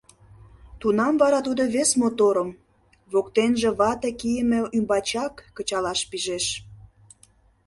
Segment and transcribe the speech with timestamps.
[0.79, 2.49] Тунам вара тудо вес моторым,
[3.11, 6.45] воктенже вате кийыме ӱмбачак, кычалаш пижеш.